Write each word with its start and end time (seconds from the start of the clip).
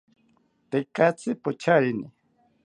Tekatzi 0.69 1.31
pocharini 1.43 2.07